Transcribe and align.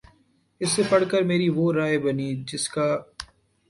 اسے 0.61 0.81
پڑھ 0.89 1.05
کر 1.11 1.21
میری 1.29 1.47
وہ 1.57 1.65
رائے 1.73 1.97
بنی 2.05 2.29
جس 2.47 2.67
کا 2.69 2.87